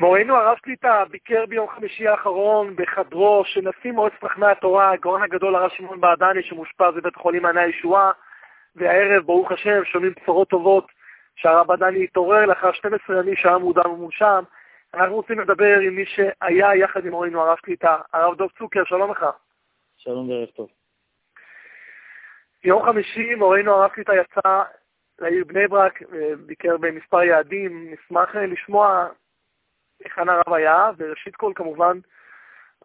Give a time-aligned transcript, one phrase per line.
[0.00, 5.56] מורנו הרב שליטה ביקר ביום חמישי האחרון בחדרו של נשיא מועצת חכמי התורה, הגאון הגדול
[5.56, 8.10] הרב שמעון בעדני שמאושפז בבית החולים מעייני הישועה,
[8.76, 10.86] והערב, ברוך השם, שומעים בשורות טובות
[11.36, 14.42] שהרב בעדני התעורר לאחר 12 ימים שהיה מודם ומונשם.
[14.94, 19.10] אנחנו רוצים לדבר עם מי שהיה יחד עם מורנו הרב שליטה, הרב דב צוקר, שלום
[19.10, 19.26] לך.
[19.96, 20.68] שלום וערב טוב.
[22.64, 24.62] ביום חמישי מורנו הרב שליטה יצא
[25.18, 26.02] לעיר בני ברק,
[26.46, 27.92] ביקר במספר יעדים.
[27.92, 29.08] נשמח לשמוע
[30.04, 31.98] היכן הרב היה, וראשית כל כמובן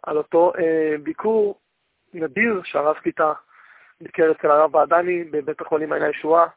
[0.04, 1.60] על אותו אה, ביקור
[2.14, 3.34] נדיר שהרב שליטה
[4.02, 6.48] ביקר אצל הרב בעדני בבית החולים מעייני הישועה,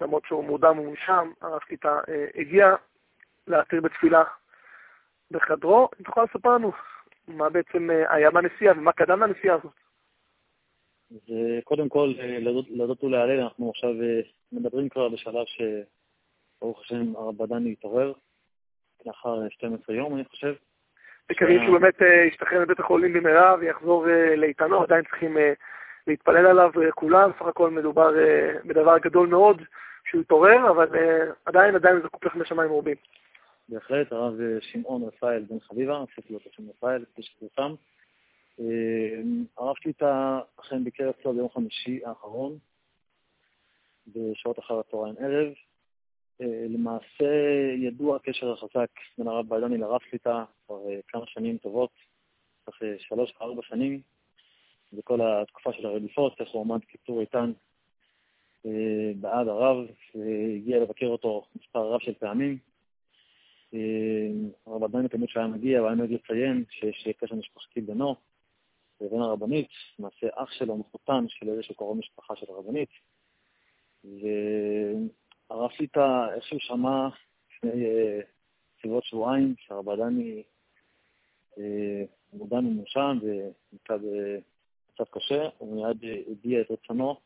[0.00, 2.74] למרות שהוא מורדם ומונשם, הרב שליטה אה, הגיע
[3.46, 4.22] להתיר בתפילה
[5.30, 5.88] בחדרו.
[6.00, 6.72] אם תוכל לספר לנו
[7.28, 9.72] מה בעצם אה, היה בנסיעה ומה קדם לנסיעה הזאת.
[11.10, 11.34] אז
[11.64, 12.14] קודם כל,
[12.68, 14.20] להודות ולהלל, אנחנו עכשיו אה,
[14.52, 18.12] מדברים כבר בשלב שברוך השם הרב בעדני התעורר.
[19.06, 20.54] לאחר 12 יום, אני חושב.
[21.30, 25.52] מקווים שהוא באמת אה, ישתחרר מבית החולים במהרה ויחזור אה, לאיתנו, עדיין צריכים אה,
[26.06, 28.10] להתפלל עליו כולם, סך הכל מדובר
[28.64, 29.62] בדבר גדול מאוד
[30.04, 30.88] שהוא יתעורר, אבל
[31.44, 32.96] עדיין עדיין זקוק לכם לשמיים מרובים.
[33.68, 37.74] בהחלט, הרב שמעון רפאל בן חביבה, עשיתי לו את השם רפאל, כפי שפורסם.
[39.58, 42.58] הרב שליטה אכן ביקר אצלו ביום חמישי האחרון,
[44.06, 45.69] בשעות אחר הצהריים ערב, אה,
[46.68, 47.32] למעשה
[47.76, 51.90] ידוע הקשר החזק בין הרב בעדני לרב שליטה כבר אה, כמה שנים טובות,
[52.66, 54.00] כך אה, שלוש או ארבע שנים,
[54.92, 57.52] בכל התקופה של הרדיפות, איך הוא עמד קיצור איתן
[59.20, 62.58] בעד הרב, והגיע לבקר אותו מספר רב של פעמים.
[64.66, 68.16] הרב עדיין תמיד שהיה מגיע, הוא היה נוהג לציין שיש קשר משפחתי בינו
[69.00, 69.68] לבין הרבנית,
[69.98, 72.88] למעשה אח שלו מחותן של איזה שקורא משפחה של הרבנית.
[75.50, 77.08] הרב שליטה איכשהו שמע
[77.50, 78.20] לפני אה,
[78.80, 80.42] סביבות שבועיים שהרב עדני
[81.58, 87.16] אה, מודע ממושם ונמצא במצב קשה, הוא מיד הביע את רצונו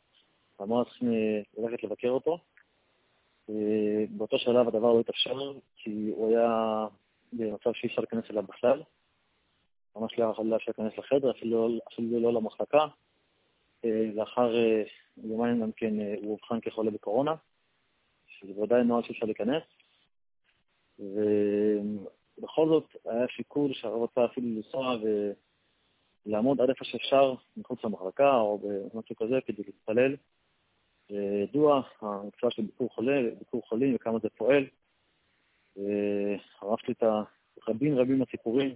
[0.60, 1.08] ואמר צריכים
[1.58, 2.38] ללכת לבקר אותו.
[3.50, 6.86] אה, באותו שלב הדבר לא התאפשר, כי הוא היה
[7.32, 8.82] במצב שאי אפשר להיכנס אליו בכלל.
[9.96, 12.86] ממש לא יכול להיכנס לחדר, אפילו לא, אפילו לא למחלקה.
[14.14, 14.52] לאחר
[15.16, 17.34] יומיים גם כן הוא אובחן כחולה בקורונה.
[18.46, 19.62] שזה ודאי נוהל שאפשר להיכנס.
[20.98, 24.96] ובכל זאת היה שיקול שהרב רצה אפילו לנסוע
[26.26, 30.16] ולעמוד עד איפה שאפשר מחוץ למחלקה או במשהו כזה כדי להתפלל.
[31.10, 34.66] וידוע המצווה של ביקור חולה, ביקור חולים וכמה זה פועל.
[36.60, 37.02] הרב את
[37.66, 38.74] הרבים רבים הסיפורים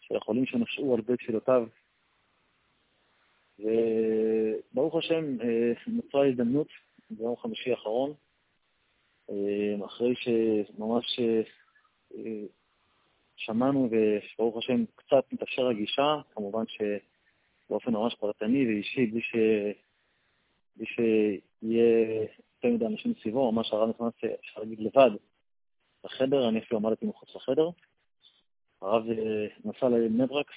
[0.00, 1.66] של החולים שנשאו על בית תפילותיו.
[3.58, 5.36] וברוך השם,
[5.86, 6.68] נוצרה הזדמנות
[7.10, 8.14] ביום חמישי האחרון
[9.86, 11.20] אחרי שממש
[12.14, 12.46] אה,
[13.36, 19.36] שמענו, וברוך השם קצת מתאפשר הגישה, כמובן שבאופן ממש פרטני ואישי, בלי, ש...
[20.76, 22.20] בלי שיהיה
[22.54, 25.10] יותר מדי אנשים סביבו, ממש הרב נכנס, אפשר להגיד, לבד
[26.04, 27.68] לחדר, אני אפילו עמדתי מחוץ לחדר.
[28.82, 30.50] הרב אה, נסע לבני ברק,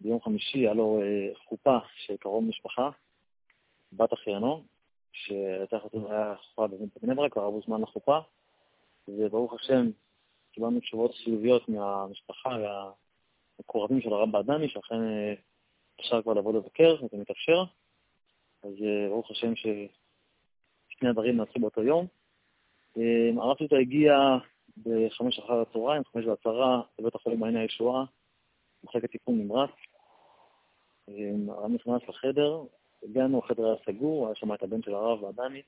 [0.00, 1.00] ביום חמישי היה לו
[1.48, 2.90] חופה של קרוב משפחה,
[3.92, 4.64] בת אחיינו,
[5.12, 8.18] שהייתה חופה בבני ברק, הרב הוזמן לחופה,
[9.08, 9.90] וברוך השם,
[10.52, 12.50] קיבלנו תשובות חיוביות מהמשפחה
[13.58, 15.34] והמקורבים של הרב בעדני, שאכן אה,
[16.00, 17.64] אפשר כבר לבוא לבקר, וזה מתאפשר.
[18.62, 22.06] אז אה, ברוך השם ששני הדברים נעשו באותו יום.
[22.98, 24.14] אה, הרב שליטה הגיע
[24.82, 28.04] בחמש אחר הצהריים, חמש ועשרה, לבית החולים מעייני הישועה,
[28.84, 29.70] מחלקת טיפול נמרץ.
[31.48, 32.62] הרב נכנס לחדר,
[33.02, 35.62] הגענו, החדר היה סגור, היה שם את הבן של הרב ועדני,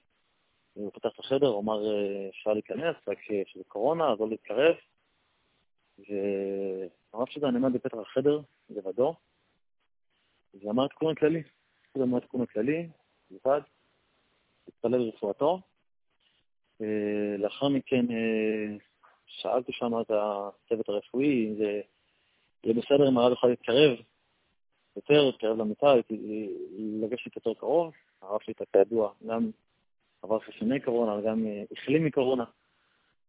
[0.74, 4.74] הוא פתח את החדר, הוא אמר, אה, אפשר להיכנס, רק שזה קורונה, אז לא להתקרב.
[5.98, 8.40] והרב שלי נעמד בפתח החדר,
[8.70, 9.14] לבדו,
[10.54, 11.42] ואמר את תיקון הכללי.
[11.92, 12.88] הוא אמר את תיקון הכללי,
[13.30, 13.60] לבד,
[14.68, 15.60] התפלל לרפואתו.
[16.80, 18.76] אה, לאחר מכן אה,
[19.26, 21.80] שאלתי שם את הצוות הרפואי אם זה
[22.64, 23.98] יהיה בסדר אם הרב יוכל להתקרב
[24.96, 26.48] יותר קרב למיטה, הייתי
[26.78, 27.92] לגשת יותר קרוב.
[28.22, 29.50] הרב שלי, כידוע, גם
[30.22, 32.44] עבר חיסוני קורונה, וגם אה, החלים מקורונה,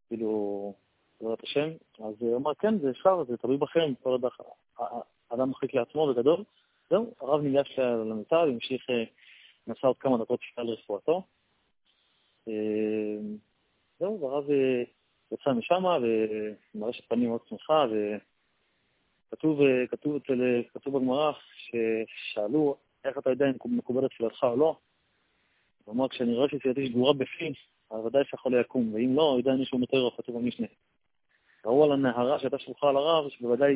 [0.07, 0.73] כאילו,
[1.21, 1.69] בעזרת השם.
[1.99, 4.25] אז הוא אמר, כן, זה אפשר, זה תלוי בכם, כל עוד
[5.31, 6.43] האדם מחליט לעצמו בגדול.
[6.89, 9.03] זהו, הרב ניגש למיטה והמשיך, אה,
[9.67, 11.23] נסע עוד כמה דקות תפילה לרפואתו.
[12.47, 12.53] אה,
[13.99, 14.45] זהו, והרב
[15.31, 15.83] יצא משם,
[16.75, 17.85] ומרשת פנים מאוד שמחה,
[19.31, 22.75] כתוב, אה, כתוב, אה, כתוב בגמרא ששאלו
[23.05, 24.77] איך אתה יודע אם מקובלת תפילתך או לא.
[25.85, 27.53] הוא אמר, כשאני רואה שתפילתי שגורה בפי,
[27.89, 30.67] אז ודאי שהחולה יקום, ואם לא, יודע מישהו מתאר, כתוב במשנה.
[31.65, 33.75] ראו על הנהרה שהייתה שלוחה על הרב, שבוודאי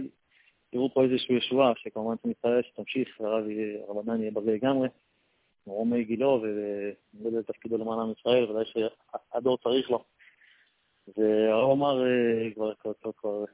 [0.73, 4.87] יראו פה איזושהי ישועה, שכמובן אני מתפלל שתמשיך, והרב עדיין יהיה בריא לגמרי,
[5.67, 10.03] מרומי גילו, ומילא את תפקידו למען עם ישראל, ודאי שהדור צריך לו.
[11.17, 13.45] והרב אמר, אה, כבר, כבר, כבר,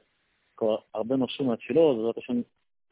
[0.56, 2.40] כבר, הרבה נושאו מהתפילות, בעזרת השם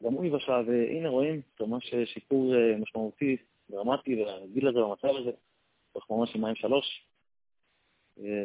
[0.03, 3.37] גם הוא יבשע, והנה רואים ממש שיפור אה, משמעותי,
[3.69, 5.31] דרמטי, והגיל הזה, במצב הזה,
[5.93, 7.05] תוך ממש ימיים שלוש.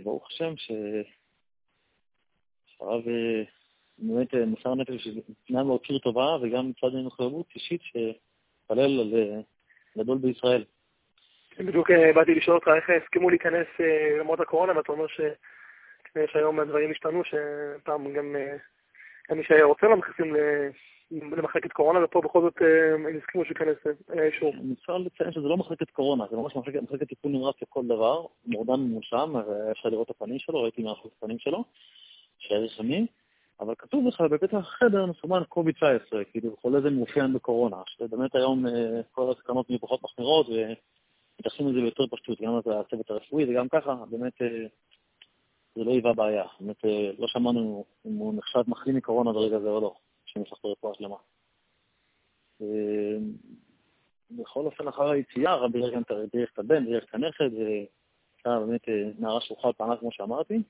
[0.02, 1.02] ברוך השם שהרב
[3.08, 3.43] אה,
[3.99, 5.08] באמת מסר נפש
[5.52, 9.14] גם להוקיר טובה וגם מצד מחויבות אישית שפלל על
[9.99, 10.64] גדול בישראל.
[11.58, 13.66] בדיוק באתי לשאול אותך איך הסכימו להיכנס
[14.20, 15.20] למרות הקורונה, ואתה אומר ש...
[16.16, 18.37] יש היום הדברים השתנו, שפעם גם
[19.35, 20.37] מי שהיה רוצה לא מכניסים
[21.11, 23.77] למחלקת קורונה, ופה בכל זאת אה, הם הסכימו שייכנס,
[24.09, 24.55] היה אישור.
[24.81, 29.32] אפשר לציין שזה לא מחלקת קורונה, זה ממש מחלקת, טיפול נמרץ לכל דבר, מורדם מונשם,
[29.71, 31.65] אפשר לראות את הפנים שלו, ראיתי מהחוץ הפנים שלו,
[32.38, 33.06] שהיה רשמי,
[33.61, 38.67] אבל כתוב לך בבית החדר מסומן קובי 19, כאילו חולה זה מאופיין בקורונה, שבאמת היום
[38.67, 43.94] אה, כל הסכנות נהיו פחות מחמירות, ומתייחסים לזה ביותר פשטות, גם הצוות הרפואי וגם ככה,
[44.11, 44.67] באמת אה,
[45.75, 46.44] זה לא היווה בעיה.
[46.61, 49.94] באמת, אה, לא שמענו אם הוא נחשב מחלים מקורונה ברגע זה או לא,
[50.26, 51.17] שנפח ברפואה שלמה.
[52.62, 53.19] אה,
[54.31, 55.81] בכל אופן, אחר היציאה, רבי
[56.32, 60.62] בירך את הבן, בירך את הנכד, והייתה באמת אה, נערה שלוחה על פעמה, כמו שאמרתי.